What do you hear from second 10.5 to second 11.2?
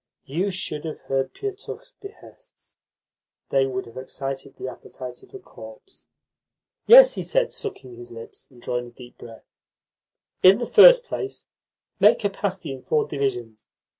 the first